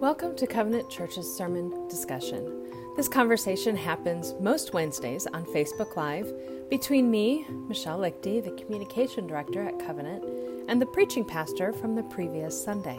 [0.00, 2.72] Welcome to Covenant Church's sermon discussion.
[2.96, 6.32] This conversation happens most Wednesdays on Facebook Live
[6.70, 10.24] between me, Michelle Lichty, the communication director at Covenant,
[10.70, 12.98] and the preaching pastor from the previous Sunday.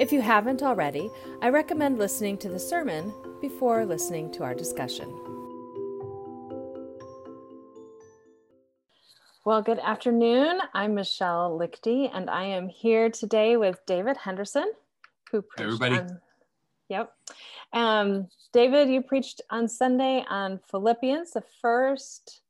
[0.00, 1.08] If you haven't already,
[1.42, 5.08] I recommend listening to the sermon before listening to our discussion.
[9.44, 10.58] Well, good afternoon.
[10.74, 14.72] I'm Michelle Lichty, and I am here today with David Henderson
[15.30, 15.98] who preached everybody.
[15.98, 16.20] On,
[16.88, 17.12] yep.
[17.72, 22.42] Um, David, you preached on Sunday on Philippians, the first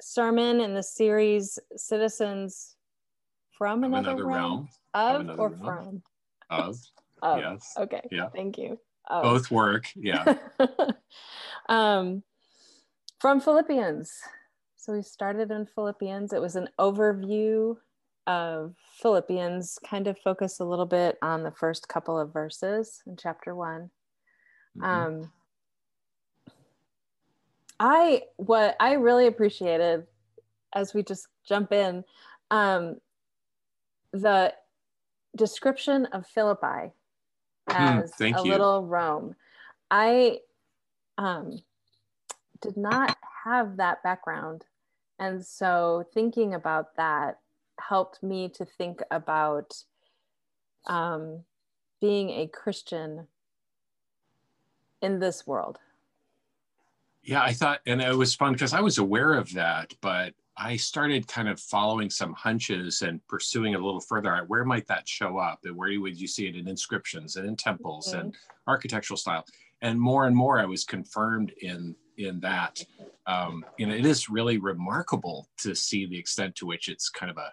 [0.00, 2.76] sermon in the series Citizens
[3.56, 4.68] from Another, another Realm.
[4.94, 5.28] realm.
[5.28, 5.60] Of, or realm.
[5.60, 6.02] from?
[6.50, 6.78] Of.
[7.20, 7.38] Of.
[7.40, 7.74] Yes.
[7.76, 8.02] Okay.
[8.12, 8.28] Yeah.
[8.28, 8.78] Thank you.
[9.08, 9.24] Of.
[9.24, 9.86] Both work.
[9.96, 10.36] Yeah.
[11.68, 12.22] um,
[13.20, 14.12] from Philippians.
[14.76, 16.32] So we started in Philippians.
[16.32, 17.76] It was an overview
[18.28, 23.16] of Philippians kind of focus a little bit on the first couple of verses in
[23.16, 23.90] chapter one.
[24.78, 24.84] Mm-hmm.
[24.84, 25.32] Um,
[27.80, 30.06] I what I really appreciated
[30.74, 32.04] as we just jump in
[32.50, 32.96] um,
[34.12, 34.52] the
[35.34, 36.92] description of Philippi
[37.70, 38.50] Hmm, as mm, a you.
[38.50, 39.34] little Rome.
[39.90, 40.38] I
[41.16, 41.58] um,
[42.60, 44.64] did not have that background,
[45.18, 47.38] and so thinking about that
[47.80, 49.74] helped me to think about
[50.86, 51.44] um,
[52.00, 53.26] being a Christian
[55.02, 55.78] in this world.
[57.22, 60.76] Yeah, I thought, and it was fun because I was aware of that, but I
[60.76, 64.34] started kind of following some hunches and pursuing it a little further.
[64.48, 65.60] Where might that show up?
[65.64, 68.20] And where would you see it in inscriptions and in temples mm-hmm.
[68.20, 69.44] and architectural style?
[69.82, 72.84] And more and more, I was confirmed in in that.
[73.26, 77.30] Um, you know, it is really remarkable to see the extent to which it's kind
[77.30, 77.52] of a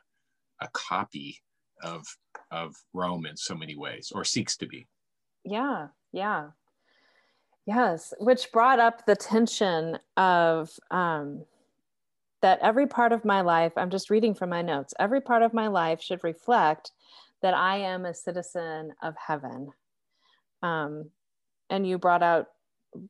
[0.62, 1.42] a copy
[1.84, 2.06] of
[2.52, 4.88] of Rome in so many ways, or seeks to be.
[5.44, 6.50] Yeah, yeah,
[7.66, 8.14] yes.
[8.20, 11.46] Which brought up the tension of um,
[12.42, 13.74] that every part of my life.
[13.76, 14.94] I'm just reading from my notes.
[15.00, 16.92] Every part of my life should reflect
[17.42, 19.72] that I am a citizen of heaven.
[20.62, 21.10] Um,
[21.70, 22.48] and you brought out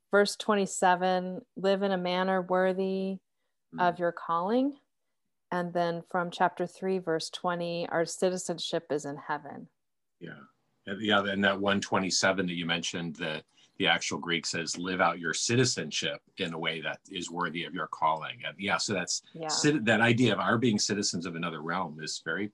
[0.09, 3.79] verse 27 live in a manner worthy mm-hmm.
[3.79, 4.77] of your calling
[5.55, 9.67] and then from chapter 3 verse 20 our citizenship is in heaven.
[10.19, 10.41] Yeah.
[10.85, 13.41] Yeah and that 127 that you mentioned the
[13.77, 17.73] the actual greek says live out your citizenship in a way that is worthy of
[17.73, 18.37] your calling.
[18.45, 19.49] And yeah so that's yeah.
[19.83, 22.51] that idea of our being citizens of another realm is very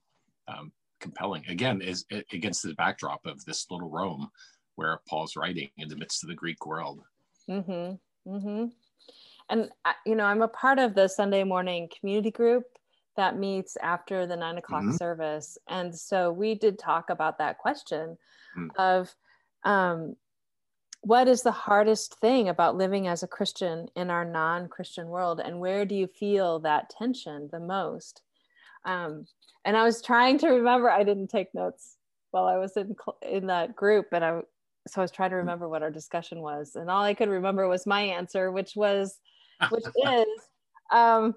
[0.47, 1.43] um, compelling.
[1.47, 4.29] Again is against the backdrop of this little rome
[4.75, 7.01] where paul's writing in the midst of the greek world.
[7.49, 8.31] Mm-hmm.
[8.31, 8.65] Mm-hmm.
[9.49, 9.69] And
[10.05, 12.63] you know i'm a part of the sunday morning community group
[13.17, 14.95] that meets after the nine o'clock mm-hmm.
[14.95, 15.57] service.
[15.67, 18.17] And so we did talk about that question
[18.57, 18.69] mm.
[18.77, 19.13] of
[19.63, 20.15] um,
[21.01, 25.41] what is the hardest thing about living as a Christian in our non Christian world?
[25.43, 28.21] And where do you feel that tension the most?
[28.85, 29.25] Um,
[29.65, 31.97] and I was trying to remember, I didn't take notes
[32.31, 34.41] while I was in, in that group, and I
[34.87, 35.39] so I was trying to mm.
[35.39, 39.19] remember what our discussion was, and all I could remember was my answer, which was,
[39.69, 40.27] which is,
[40.91, 41.35] um,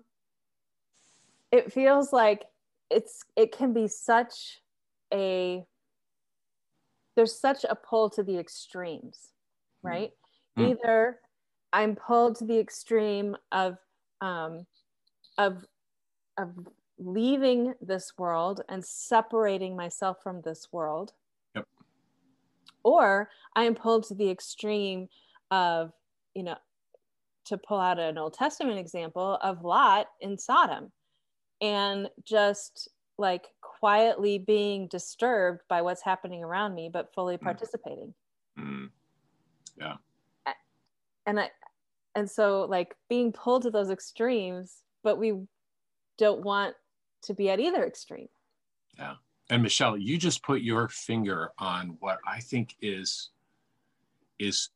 [1.55, 2.47] it feels like
[2.91, 4.61] it's it can be such
[5.13, 5.65] a
[7.15, 9.29] there's such a pull to the extremes
[9.85, 10.11] right
[10.59, 10.71] mm.
[10.71, 11.21] either
[11.73, 13.79] i'm pulled to the extreme of
[14.21, 14.67] um
[15.39, 15.65] of
[16.37, 16.51] of
[16.99, 21.13] leaving this world and separating myself from this world
[21.55, 21.67] yep.
[22.83, 25.09] or i am pulled to the extreme
[25.53, 25.93] of
[26.35, 26.57] you know
[27.45, 30.91] to pull out an old testament example of lot in sodom
[31.65, 37.41] and just like quietly being disturbed by what's happening around me but fully mm.
[37.41, 38.13] participating
[38.59, 38.89] mm.
[39.79, 39.95] yeah
[41.27, 41.49] and i
[42.15, 45.33] and so like being pulled to those extremes but we
[46.19, 46.75] don't want
[47.23, 48.29] to be at either extreme
[48.99, 49.15] yeah
[49.49, 53.31] and michelle you just put your finger on what i think is
[54.39, 54.69] is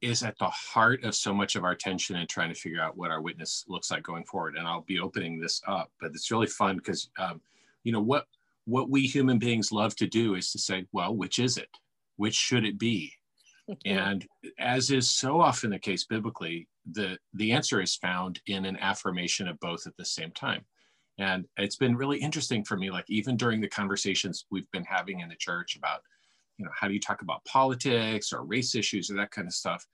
[0.00, 2.96] is at the heart of so much of our tension and trying to figure out
[2.96, 4.56] what our witness looks like going forward.
[4.56, 7.40] And I'll be opening this up, but it's really fun because, um,
[7.84, 8.26] you know, what
[8.64, 11.68] what we human beings love to do is to say, well, which is it?
[12.16, 13.12] Which should it be?
[13.84, 14.26] and
[14.58, 19.48] as is so often the case biblically, the the answer is found in an affirmation
[19.48, 20.64] of both at the same time.
[21.18, 25.20] And it's been really interesting for me, like even during the conversations we've been having
[25.20, 26.02] in the church about
[26.62, 29.52] you know, how do you talk about politics or race issues or that kind of
[29.52, 29.84] stuff?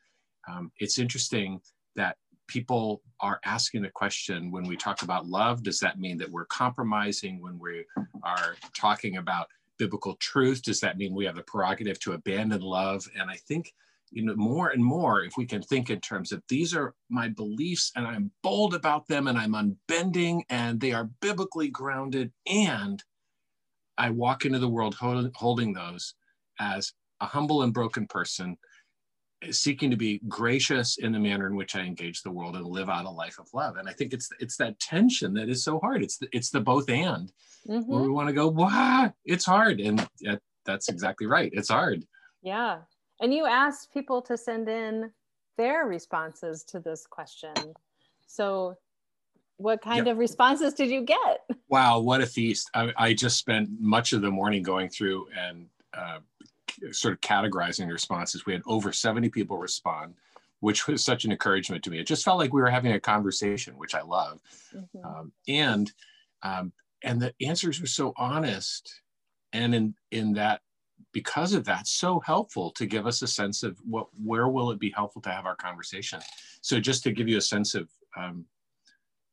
[0.47, 1.63] Um, it's interesting
[1.97, 6.31] that people are asking the question when we talk about love, does that mean that
[6.31, 7.87] we're compromising when we
[8.23, 9.47] are talking about
[9.79, 10.63] biblical truth?
[10.63, 13.09] Does that mean we have the prerogative to abandon love?
[13.19, 13.73] And I think,
[14.11, 17.29] you know, more and more, if we can think in terms of these are my
[17.29, 23.03] beliefs and I'm bold about them and I'm unbending and they are biblically grounded and
[23.97, 26.15] I walk into the world hold, holding those
[26.61, 28.57] as a humble and broken person
[29.51, 32.89] seeking to be gracious in the manner in which I engage the world and live
[32.89, 33.77] out a life of love.
[33.77, 36.03] And I think it's it's that tension that is so hard.
[36.03, 37.33] It's the, it's the both and
[37.67, 37.91] mm-hmm.
[37.91, 39.81] where we want to go, wow, it's hard.
[39.81, 40.07] And
[40.65, 41.51] that's exactly right.
[41.53, 42.05] It's hard.
[42.43, 42.79] Yeah.
[43.21, 45.11] And you asked people to send in
[45.57, 47.55] their responses to this question.
[48.27, 48.77] So
[49.57, 50.13] what kind yep.
[50.13, 51.45] of responses did you get?
[51.69, 52.71] Wow, what a feast.
[52.75, 56.19] I, I just spent much of the morning going through and uh,
[56.93, 58.47] sort of categorizing responses.
[58.47, 60.15] We had over 70 people respond,
[60.61, 61.99] which was such an encouragement to me.
[61.99, 64.41] It just felt like we were having a conversation, which I love.
[64.75, 65.07] Mm-hmm.
[65.07, 65.93] Um, and
[66.43, 66.73] um,
[67.03, 69.03] and the answers were so honest,
[69.53, 70.61] and in in that
[71.13, 74.79] because of that, so helpful to give us a sense of what where will it
[74.79, 76.21] be helpful to have our conversation.
[76.61, 78.45] So just to give you a sense of um,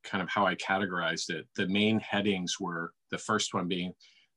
[0.03, 3.93] kind of how I categorized it, the main headings were the first one being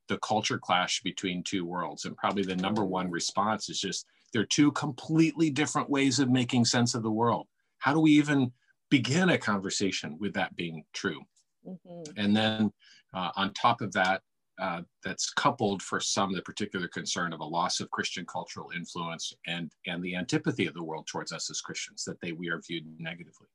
[0.09, 2.05] the culture clash between two worlds.
[2.05, 6.65] And probably the number one response is just they're two completely different ways of making
[6.65, 7.47] sense of the world.
[7.77, 8.51] How do we even
[8.89, 11.21] begin a conversation with that being true?
[11.65, 12.11] Mm-hmm.
[12.17, 12.73] And then
[13.13, 14.21] uh, on top of that,
[14.59, 19.31] uh, that's coupled for some the particular concern of a loss of Christian cultural influence
[19.47, 22.61] and and the antipathy of the world towards us as Christians that they we are
[22.67, 23.47] viewed negatively.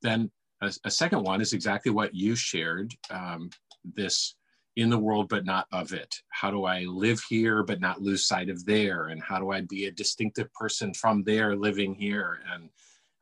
[0.00, 0.30] Then
[0.62, 2.94] a, a second one is exactly what you shared.
[3.10, 3.50] Um,
[3.84, 4.36] this
[4.76, 6.14] in the world but not of it.
[6.30, 9.08] How do i live here but not lose sight of there?
[9.08, 12.40] And how do i be a distinctive person from there living here?
[12.52, 12.68] And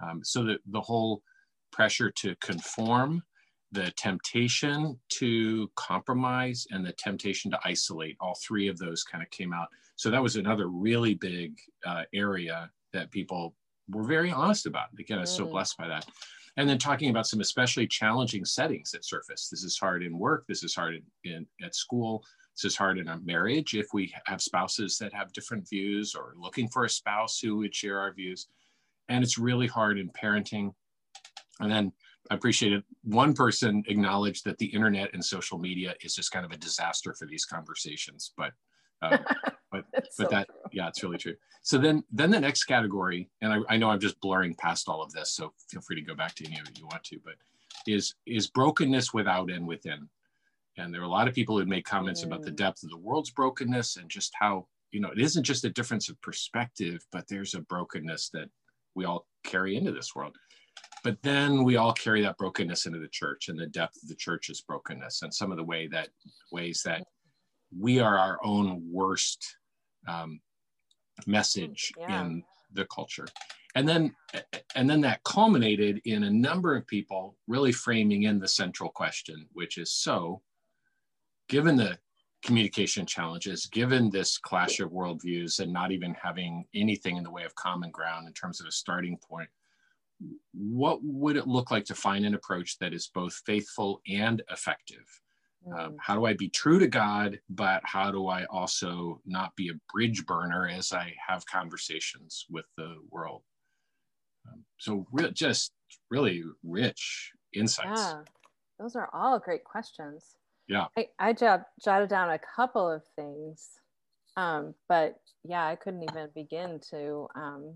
[0.02, 1.22] um, so that the whole
[1.70, 3.22] pressure to conform
[3.70, 9.30] the temptation to compromise and the temptation to isolate all three of those kind of
[9.30, 9.68] came out.
[9.96, 11.54] So that was another really big
[11.86, 13.54] uh, area that people
[13.88, 14.88] were very honest about.
[14.98, 15.50] Again i was so mm.
[15.50, 16.06] blessed by that
[16.56, 19.48] and then talking about some especially challenging settings that surface.
[19.48, 20.44] This is hard in work.
[20.46, 22.22] This is hard in, in at school.
[22.56, 26.34] This is hard in a marriage if we have spouses that have different views or
[26.36, 28.48] looking for a spouse who would share our views.
[29.08, 30.74] And it's really hard in parenting.
[31.60, 31.92] And then
[32.30, 36.52] I appreciated one person acknowledged that the internet and social media is just kind of
[36.52, 38.32] a disaster for these conversations.
[38.36, 38.52] But
[39.00, 39.18] um,
[39.72, 40.61] but but so that true.
[40.72, 44.00] Yeah it's really true so then then the next category and I, I know i'm
[44.00, 46.68] just blurring past all of this so feel free to go back to any of
[46.68, 47.34] it you want to but
[47.86, 50.08] is is brokenness without and within
[50.78, 52.26] and there are a lot of people who make comments mm.
[52.26, 52.56] about the mm.
[52.56, 56.08] depth of the world's brokenness and just how you know it isn't just a difference
[56.08, 58.48] of perspective but there's a brokenness that
[58.94, 60.36] we all carry into this world
[61.04, 64.14] but then we all carry that brokenness into the church and the depth of the
[64.14, 66.08] church's brokenness and some of the way that
[66.52, 67.04] ways that
[67.78, 69.56] we are our own worst
[70.06, 70.40] um,
[71.26, 72.22] message mm, yeah.
[72.22, 72.42] in
[72.72, 73.26] the culture
[73.74, 74.14] and then
[74.74, 79.46] and then that culminated in a number of people really framing in the central question
[79.52, 80.40] which is so
[81.48, 81.98] given the
[82.42, 87.44] communication challenges given this clash of worldviews and not even having anything in the way
[87.44, 89.48] of common ground in terms of a starting point
[90.52, 95.06] what would it look like to find an approach that is both faithful and effective
[95.66, 95.96] um, mm.
[96.00, 99.92] how do I be true to God, but how do I also not be a
[99.92, 103.42] bridge burner as I have conversations with the world?
[104.48, 105.72] Um, so, re- just
[106.10, 108.00] really rich insights.
[108.00, 108.22] Yeah,
[108.78, 110.36] those are all great questions.
[110.68, 110.86] Yeah.
[110.96, 113.68] I, I jotted down a couple of things,
[114.36, 117.74] um, but yeah, I couldn't even begin to um,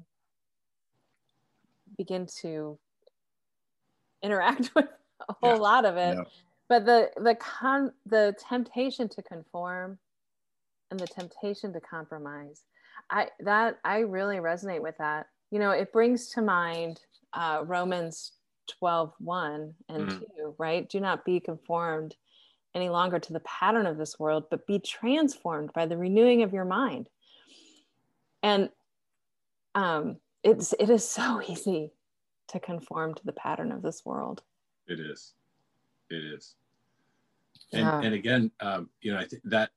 [1.97, 2.79] begin to
[4.23, 4.87] interact with
[5.29, 5.61] a whole yeah.
[5.61, 6.19] lot of it.
[6.69, 9.99] But the the con the temptation to conform
[10.91, 12.63] and the temptation to compromise
[13.11, 15.27] i that i really resonate with that.
[15.51, 17.01] You know it brings to mind
[17.33, 18.33] uh, romans
[18.79, 20.21] 12 1 and mm.
[20.37, 20.89] 2 right?
[20.89, 22.17] Do not be conformed
[22.75, 26.53] any longer to the pattern of this world but be transformed by the renewing of
[26.53, 27.09] your mind.
[28.43, 28.71] And
[29.75, 31.93] um it's it is so easy
[32.49, 34.43] to conform to the pattern of this world.
[34.89, 35.33] It is
[36.11, 36.55] it is
[37.73, 38.01] and yeah.
[38.01, 39.71] and again um, you know i think that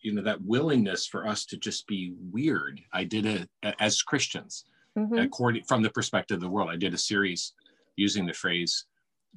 [0.00, 3.48] you know that willingness for us to just be weird i did it
[3.80, 4.64] as christians
[4.98, 5.18] mm-hmm.
[5.18, 7.52] according from the perspective of the world i did a series
[7.96, 8.86] using the phrase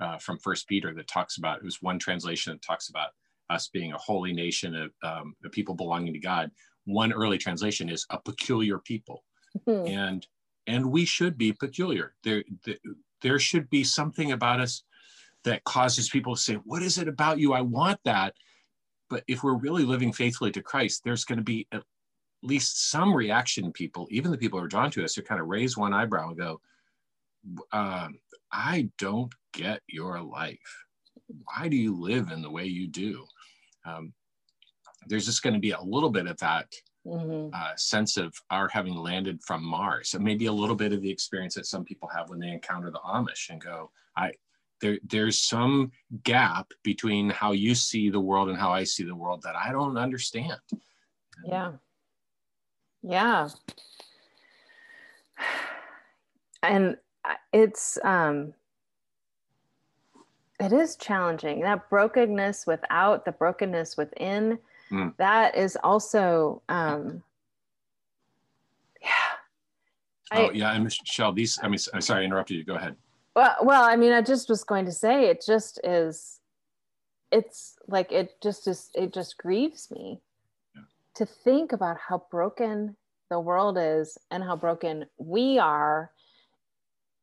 [0.02, 3.10] uh, from first peter that talks about it was one translation that talks about
[3.50, 6.52] us being a holy nation of, um, of people belonging to god
[6.86, 9.24] one early translation is a peculiar people
[9.68, 9.88] mm-hmm.
[9.88, 10.28] and
[10.68, 12.78] and we should be peculiar there, there
[13.22, 14.84] there should be something about us
[15.46, 17.54] that causes people to say, What is it about you?
[17.54, 18.34] I want that.
[19.10, 21.84] but if we're really living faithfully to Christ, there's going to be at
[22.44, 23.72] least some reaction.
[23.72, 26.30] People, even the people who are drawn to us, who kind of raise one eyebrow
[26.30, 26.62] and go,
[27.72, 28.20] um,
[28.52, 30.86] "I don't get your life.
[31.28, 33.26] Why do you live in the way you do?"
[33.86, 34.14] Um,
[35.08, 36.68] there's just going to be a little bit of that
[37.06, 37.50] mm-hmm.
[37.54, 41.10] uh, sense of our having landed from Mars, and maybe a little bit of the
[41.10, 44.34] experience that some people have when they encounter the Amish and go, "I."
[44.82, 45.92] There, there's some
[46.24, 49.72] gap between how you see the world and how I see the world that I
[49.72, 50.60] don't understand.
[51.46, 51.74] Yeah.
[53.02, 53.50] Yeah.
[56.64, 56.98] And
[57.54, 58.54] it's um
[60.60, 61.62] it is challenging.
[61.62, 64.60] That brokenness without, the brokenness within,
[64.92, 65.16] mm.
[65.18, 67.24] that is also um
[69.02, 69.10] yeah.
[70.34, 72.66] Oh I, yeah, and Michelle, these I mean I'm sorry I interrupted you.
[72.66, 72.96] Go ahead.
[73.40, 76.42] Well well, I mean I just was going to say it just is
[77.32, 80.20] it's like it just is it just grieves me
[80.76, 80.82] yeah.
[81.16, 82.98] to think about how broken
[83.30, 86.12] the world is and how broken we are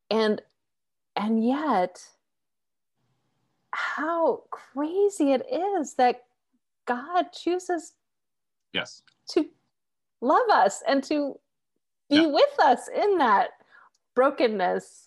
[0.09, 0.41] and
[1.15, 2.01] and yet
[3.69, 6.23] how crazy it is that
[6.87, 7.93] god chooses
[8.73, 9.45] yes to
[10.21, 11.37] love us and to
[12.09, 12.25] be yeah.
[12.25, 13.49] with us in that
[14.15, 15.06] brokenness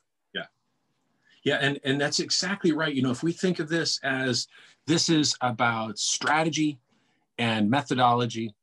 [1.44, 4.46] yeah and and that's exactly right you know if we think of this as
[4.86, 6.78] this is about strategy
[7.38, 8.54] and methodology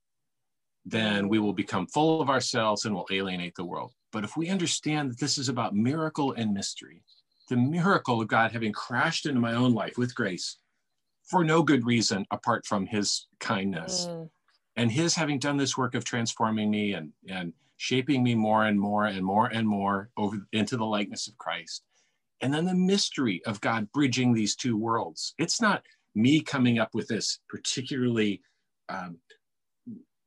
[0.88, 3.92] then we will become full of ourselves and will alienate the world.
[4.14, 7.04] But if we understand that this is about miracle and mystery,
[7.50, 10.58] the miracle of God having crashed into my own life with grace
[11.24, 14.30] for no good reason apart from his kindness, mm.
[14.78, 18.80] and his having done this work of transforming me and, and shaping me more and
[18.80, 21.84] more and more and more over into the likeness of Christ.
[22.42, 25.34] And then the mystery of God bridging these two worlds.
[25.38, 25.84] It's not
[26.16, 28.42] me coming up with this particularly
[28.90, 29.18] um,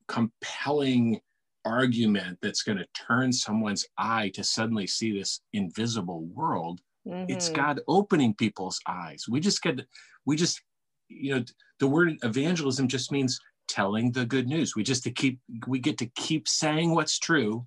[0.07, 1.21] compelling
[1.65, 7.31] argument that's going to turn someone's eye to suddenly see this invisible world mm-hmm.
[7.31, 9.85] it's god opening people's eyes we just get
[10.25, 10.63] we just
[11.09, 11.45] you know
[11.81, 13.39] the word evangelism just means
[13.69, 17.67] telling the good news we just to keep we get to keep saying what's true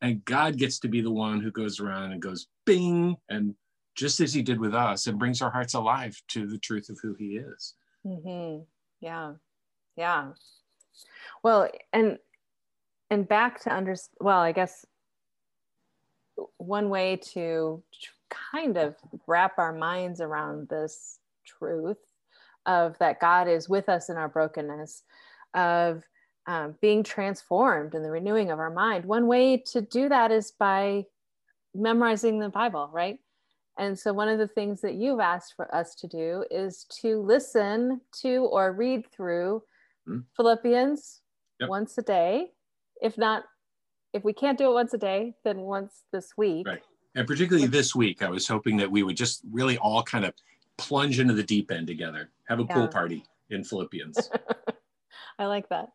[0.00, 3.54] and god gets to be the one who goes around and goes bing and
[3.94, 6.98] just as he did with us and brings our hearts alive to the truth of
[7.02, 7.74] who he is
[8.06, 8.62] mm-hmm.
[9.00, 9.32] yeah
[9.96, 10.30] yeah
[11.44, 12.18] well, and
[13.10, 14.84] and back to under well, I guess
[16.56, 17.82] one way to
[18.52, 18.96] kind of
[19.26, 21.98] wrap our minds around this truth
[22.66, 25.02] of that God is with us in our brokenness,
[25.52, 26.02] of
[26.46, 29.04] um, being transformed in the renewing of our mind.
[29.04, 31.04] One way to do that is by
[31.74, 33.18] memorizing the Bible, right?
[33.78, 37.20] And so, one of the things that you've asked for us to do is to
[37.20, 39.62] listen to or read through
[40.08, 40.20] mm-hmm.
[40.36, 41.20] Philippians
[41.60, 41.68] yep.
[41.68, 42.52] once a day.
[43.02, 43.44] If not,
[44.12, 46.68] if we can't do it once a day, then once this week.
[46.68, 46.82] Right.
[47.16, 50.34] And particularly this week, I was hoping that we would just really all kind of
[50.78, 52.74] plunge into the deep end together, have a yeah.
[52.74, 54.30] pool party in Philippians.
[55.38, 55.88] I like that.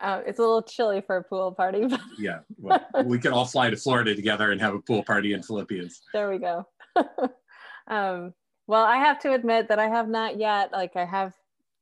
[0.00, 1.86] Uh, it's a little chilly for a pool party.
[1.88, 5.32] But yeah, well, we could all fly to Florida together and have a pool party
[5.32, 6.02] in Philippians.
[6.12, 6.66] There we go.
[7.88, 8.34] um,
[8.66, 10.72] well, I have to admit that I have not yet.
[10.72, 11.32] Like, I have,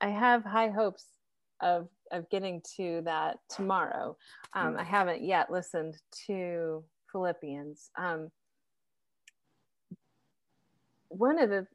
[0.01, 1.07] I have high hopes
[1.61, 4.17] of of getting to that tomorrow.
[4.55, 7.91] Um, I haven't yet listened to Philippians.
[7.99, 8.31] Um,
[11.09, 11.67] one of the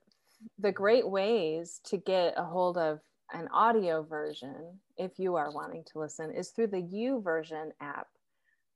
[0.60, 3.00] the great ways to get a hold of
[3.34, 8.08] an audio version, if you are wanting to listen, is through the YouVersion app,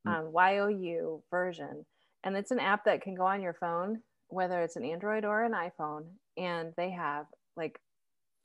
[0.06, 0.12] hmm.
[0.12, 1.86] um, YouVersion,
[2.24, 4.02] and it's an app that can go on your phone,
[4.34, 6.06] whether it's an Android or an iPhone,
[6.38, 7.26] and they have
[7.56, 7.80] like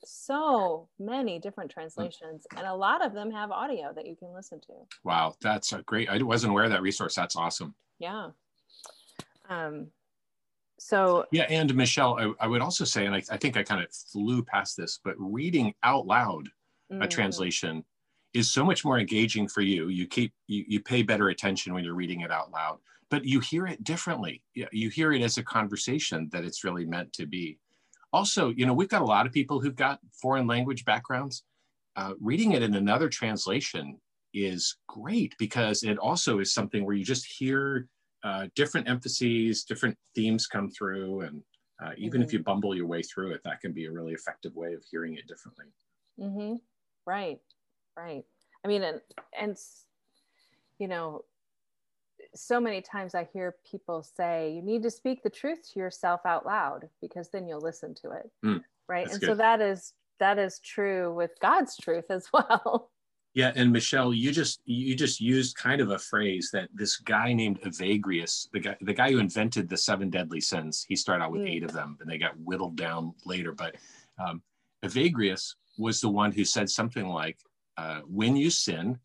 [0.05, 4.59] so many different translations and a lot of them have audio that you can listen
[4.61, 4.73] to.
[5.03, 7.75] Wow that's a great i wasn't aware of that resource that's awesome.
[7.99, 8.29] Yeah.
[9.49, 9.87] Um
[10.79, 13.83] so yeah and michelle i, I would also say and I, I, think i kind
[13.83, 16.47] of flew past this but reading out loud
[16.89, 17.01] mm-hmm.
[17.01, 17.83] a translation
[18.33, 21.83] is so much more engaging for you you keep you, you pay better attention when
[21.83, 22.77] you're reading it out loud
[23.09, 27.11] but you hear it differently you hear it as a conversation that it's really meant
[27.13, 27.57] to be
[28.11, 31.43] also, you know, we've got a lot of people who've got foreign language backgrounds.
[31.95, 33.99] Uh, reading it in another translation
[34.33, 37.87] is great because it also is something where you just hear
[38.23, 41.41] uh, different emphases, different themes come through, and
[41.83, 42.27] uh, even mm-hmm.
[42.27, 44.83] if you bumble your way through it, that can be a really effective way of
[44.89, 45.65] hearing it differently.
[46.19, 46.55] Mm-hmm.
[47.05, 47.39] Right,
[47.99, 48.23] right.
[48.63, 49.01] I mean, and
[49.39, 49.57] and
[50.79, 51.23] you know,
[52.33, 56.21] so many times I hear people say, you need to speak the truth to yourself
[56.25, 58.31] out loud because then you'll listen to it.
[58.45, 59.09] Mm, right.
[59.09, 59.27] And good.
[59.27, 62.91] so that is that is true with God's truth as well.
[63.35, 67.31] Yeah, and Michelle, you just you just used kind of a phrase that this guy
[67.31, 71.31] named Evagrius, the guy the guy who invented the seven deadly sins, he started out
[71.31, 71.49] with mm.
[71.49, 73.51] eight of them, and they got whittled down later.
[73.51, 73.75] But
[74.17, 74.41] um,
[74.83, 77.37] Evagrius was the one who said something like,
[77.79, 78.99] uh, "When you sin,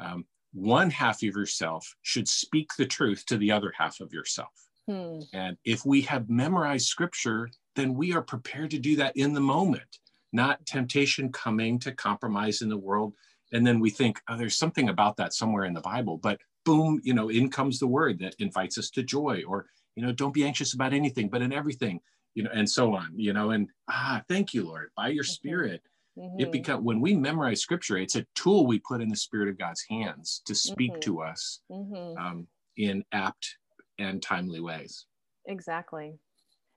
[0.00, 4.54] um, one half of yourself should speak the truth to the other half of yourself."
[4.86, 5.20] Hmm.
[5.32, 9.40] And if we have memorized Scripture, then we are prepared to do that in the
[9.40, 9.98] moment,
[10.32, 13.14] not temptation coming to compromise in the world
[13.54, 17.00] and then we think oh, there's something about that somewhere in the bible but boom
[17.02, 20.34] you know in comes the word that invites us to joy or you know don't
[20.34, 22.00] be anxious about anything but in everything
[22.34, 25.82] you know and so on you know and ah thank you lord by your spirit
[26.18, 26.40] mm-hmm.
[26.40, 29.58] it become when we memorize scripture it's a tool we put in the spirit of
[29.58, 31.00] god's hands to speak mm-hmm.
[31.00, 32.18] to us mm-hmm.
[32.18, 33.56] um, in apt
[33.98, 35.06] and timely ways
[35.46, 36.14] exactly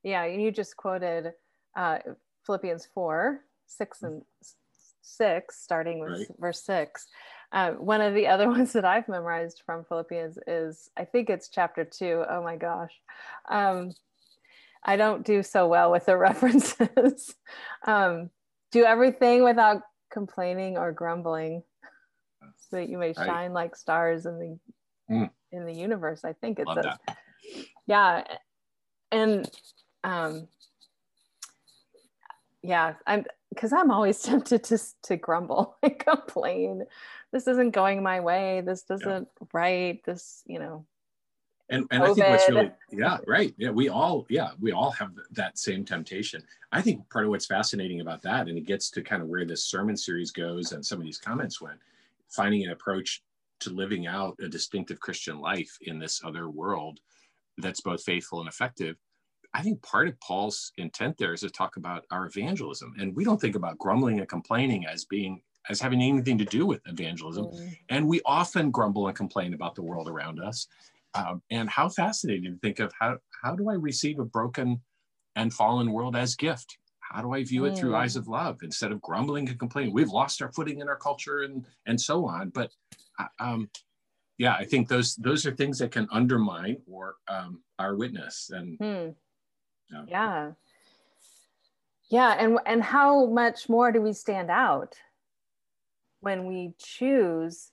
[0.04, 1.32] yeah you just quoted
[1.76, 1.98] uh,
[2.46, 4.22] philippians 4 6 and
[5.08, 6.28] six, starting with right.
[6.40, 7.08] verse six.
[7.52, 11.50] Uh, one of the other ones that I've memorized from Philippians is, I think it's
[11.50, 12.24] chapter two.
[12.30, 12.94] Oh my gosh.
[13.50, 13.92] Um,
[14.84, 17.36] I don't do so well with the references.
[17.86, 18.30] um,
[18.72, 19.82] do everything without
[20.12, 21.64] complaining or grumbling
[22.58, 25.30] so that you may shine like stars in the mm.
[25.52, 27.18] in the universe i think it Love says that.
[27.86, 28.24] yeah
[29.12, 29.50] and
[30.04, 30.48] um
[32.62, 33.26] yeah i'm
[33.58, 36.84] because I'm always tempted to to grumble and complain.
[37.32, 38.62] This isn't going my way.
[38.66, 39.48] This doesn't yeah.
[39.54, 40.04] right.
[40.06, 40.86] This, you know.
[41.70, 45.12] And, and I think what's really yeah right yeah we all yeah we all have
[45.32, 46.42] that same temptation.
[46.72, 49.46] I think part of what's fascinating about that, and it gets to kind of where
[49.46, 51.80] this sermon series goes, and some of these comments went,
[52.30, 53.22] finding an approach
[53.60, 57.00] to living out a distinctive Christian life in this other world
[57.58, 58.96] that's both faithful and effective
[59.54, 62.94] I think part of Paul's intent there is to talk about our evangelism.
[63.00, 66.66] And we don't think about grumbling and complaining as being as having anything to do
[66.66, 67.46] with evangelism.
[67.46, 67.68] Mm-hmm.
[67.90, 70.68] And we often grumble and complain about the world around us.
[71.18, 74.82] Um, and how fascinating to think of how how do I receive a broken
[75.36, 76.78] and fallen world as gift?
[77.00, 77.78] How do I view it mm.
[77.78, 78.20] through eyes mm.
[78.20, 79.94] of love instead of grumbling and complaining?
[79.94, 82.50] We've lost our footing in our culture and and so on.
[82.50, 82.72] But
[83.20, 83.70] uh, um,
[84.38, 88.50] yeah, I think those those are things that can undermine or um, our witness.
[88.54, 89.16] And mm
[89.92, 90.04] yeah.
[90.08, 90.52] yeah
[92.10, 94.96] yeah and and how much more do we stand out
[96.22, 97.72] when we choose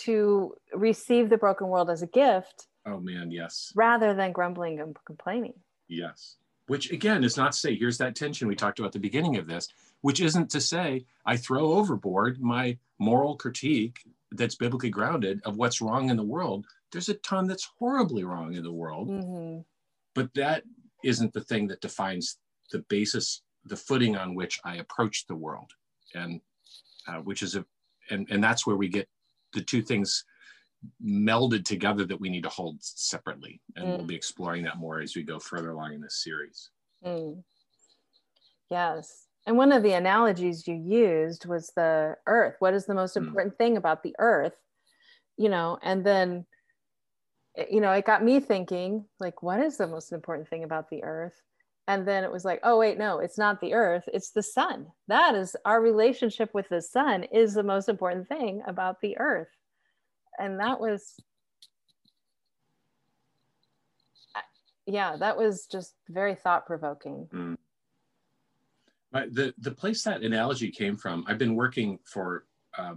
[0.00, 3.72] to receive the broken world as a gift oh man yes.
[3.74, 5.54] rather than grumbling and complaining.
[5.88, 6.36] Yes.
[6.66, 9.36] Which again is not to say here's that tension we talked about at the beginning
[9.36, 9.68] of this
[10.00, 14.00] which isn't to say i throw overboard my moral critique
[14.36, 16.66] that's biblically grounded of what's wrong in the world.
[16.90, 19.08] There's a ton that's horribly wrong in the world.
[19.08, 19.60] Mm-hmm.
[20.14, 20.64] But that
[21.04, 22.38] isn't the thing that defines
[22.70, 25.70] the basis, the footing on which I approach the world,
[26.14, 26.40] and
[27.06, 27.64] uh, which is a,
[28.10, 29.08] and and that's where we get
[29.52, 30.24] the two things
[31.04, 33.96] melded together that we need to hold separately, and mm.
[33.96, 36.70] we'll be exploring that more as we go further along in this series.
[37.04, 37.42] Mm.
[38.70, 39.26] Yes.
[39.46, 42.56] And one of the analogies you used was the earth.
[42.60, 43.26] What is the most mm.
[43.26, 43.58] important mm.
[43.58, 44.56] thing about the earth?
[45.36, 46.46] You know, and then
[47.70, 51.04] you know, it got me thinking, like, what is the most important thing about the
[51.04, 51.40] earth?
[51.88, 54.86] And then it was like, oh, wait, no, it's not the earth, it's the sun.
[55.08, 59.48] That is our relationship with the sun is the most important thing about the earth.
[60.38, 61.14] And that was,
[64.86, 67.28] yeah, that was just very thought provoking.
[67.32, 67.56] Mm.
[69.12, 72.46] The, the place that analogy came from, I've been working for
[72.78, 72.94] uh,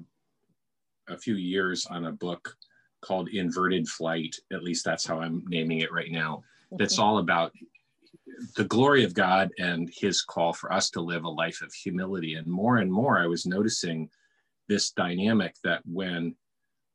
[1.10, 2.56] a few years on a book
[3.02, 4.36] called Inverted Flight.
[4.54, 6.44] At least that's how I'm naming it right now.
[6.72, 7.52] That's all about
[8.56, 12.36] the glory of God and his call for us to live a life of humility.
[12.36, 14.10] And more and more, I was noticing
[14.68, 16.36] this dynamic that when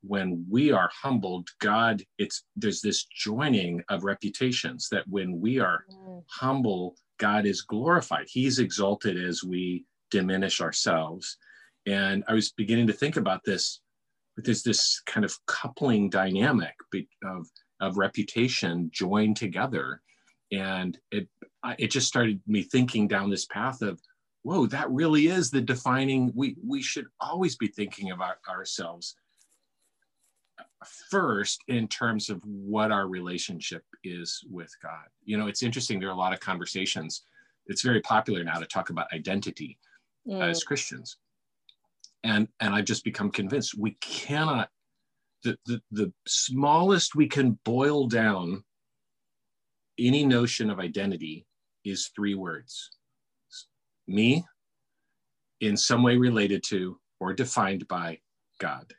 [0.02, 5.84] when we are humbled god it's there's this joining of reputations that when we are
[5.92, 6.24] mm.
[6.26, 11.36] humble god is glorified he's exalted as we diminish ourselves
[11.86, 13.82] and i was beginning to think about this
[14.40, 16.74] but there's this kind of coupling dynamic
[17.24, 17.46] of,
[17.80, 20.00] of reputation joined together.
[20.52, 21.28] And it,
[21.78, 24.00] it just started me thinking down this path of,
[24.42, 29.16] whoa, that really is the defining, we, we should always be thinking about ourselves
[31.10, 35.06] first in terms of what our relationship is with God.
[35.24, 37.22] You know, it's interesting, there are a lot of conversations.
[37.66, 39.78] It's very popular now to talk about identity
[40.26, 40.42] mm.
[40.42, 41.18] as Christians
[42.24, 44.68] and and i've just become convinced we cannot
[45.42, 48.62] the, the the smallest we can boil down
[50.00, 51.46] any notion of identity
[51.84, 52.90] is three words
[54.06, 54.44] me
[55.60, 58.18] in some way related to or defined by
[58.58, 58.92] God.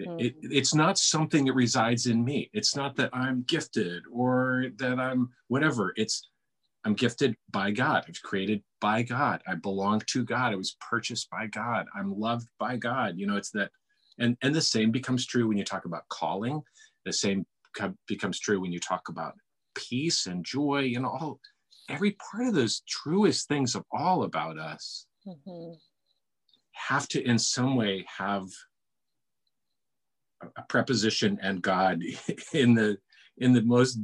[0.00, 0.18] Mm-hmm.
[0.18, 2.50] It, it's not something that resides in me.
[2.52, 5.92] It's not that I'm gifted or that I'm whatever.
[5.96, 6.28] It's
[6.84, 8.04] I'm gifted by God.
[8.04, 9.40] I was created by God.
[9.46, 10.52] I belong to God.
[10.52, 11.86] I was purchased by God.
[11.94, 13.14] I'm loved by God.
[13.16, 13.70] You know, it's that,
[14.18, 16.62] and and the same becomes true when you talk about calling.
[17.04, 17.46] The same
[18.06, 19.34] becomes true when you talk about
[19.74, 21.40] peace and joy and all.
[21.88, 25.72] Every part of those truest things of all about us mm-hmm.
[26.72, 28.46] have to, in some way, have
[30.56, 32.02] a preposition and God
[32.52, 32.98] in the
[33.38, 33.98] in the most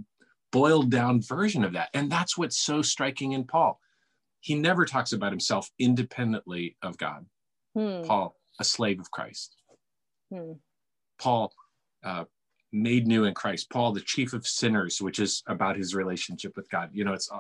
[0.53, 1.89] boiled down version of that.
[1.95, 3.79] And that's what's so striking in Paul.
[4.41, 7.27] He never talks about himself independently of God.
[7.75, 8.03] Hmm.
[8.03, 9.57] Paul, a slave of Christ.
[10.33, 10.53] Hmm.
[11.21, 11.53] Paul,
[12.03, 12.25] uh,
[12.73, 13.71] made new in Christ.
[13.71, 16.91] Paul, the chief of sinners, which is about his relationship with God.
[16.93, 17.31] You know, it's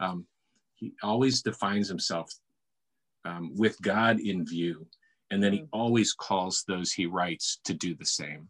[0.00, 0.26] um,
[0.74, 2.32] he always defines himself
[3.24, 4.86] um, with God in view,
[5.30, 5.66] and then he hmm.
[5.72, 8.48] always calls those he writes to do the same.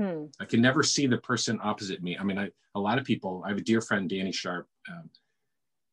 [0.00, 0.24] Hmm.
[0.40, 2.18] I can never see the person opposite me.
[2.18, 3.42] I mean, I, a lot of people.
[3.44, 5.08] I have a dear friend, Danny Sharp, um,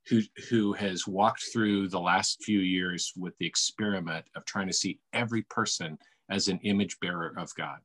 [0.07, 4.73] who who has walked through the last few years with the experiment of trying to
[4.73, 5.97] see every person
[6.29, 7.79] as an image bearer of God.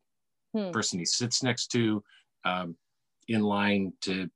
[0.56, 0.70] Hmm.
[0.70, 2.02] Person he sits next to,
[2.44, 2.76] um,
[3.28, 4.30] in line to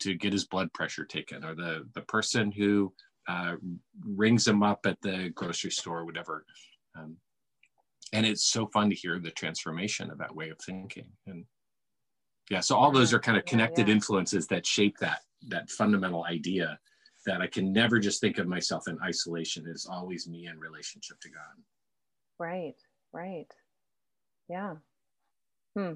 [0.00, 2.92] to get his blood pressure taken, or the the person who
[3.28, 3.56] uh,
[4.04, 6.44] rings him up at the grocery store, whatever.
[6.96, 7.16] Um,
[8.12, 11.44] and it's so fun to hear the transformation of that way of thinking and
[12.50, 13.94] yeah so all those are kind of connected yeah, yeah.
[13.94, 16.78] influences that shape that that fundamental idea
[17.26, 21.18] that i can never just think of myself in isolation it's always me in relationship
[21.20, 21.62] to god
[22.38, 22.74] right
[23.12, 23.52] right
[24.48, 24.74] yeah
[25.76, 25.94] hmm